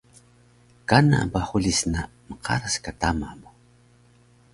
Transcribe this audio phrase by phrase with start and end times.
[0.89, 3.49] Kana ba hulis na mqaras ka tama mu